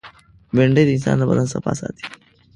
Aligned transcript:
بېنډۍ 0.55 0.83
د 0.85 0.89
انسان 0.95 1.15
د 1.19 1.23
بدن 1.29 1.47
صفا 1.53 1.71
ساتي 1.79 2.03